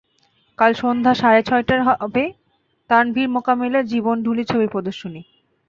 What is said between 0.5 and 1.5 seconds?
কাল সন্ধ্যা সাড়ে